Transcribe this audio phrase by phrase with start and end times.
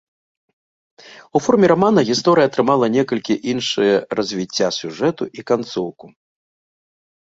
[1.39, 6.05] У форме рамана гісторыя атрымала некалькі іншыя развіцця сюжэту і канцоўку.